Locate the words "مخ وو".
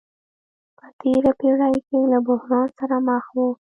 3.07-3.47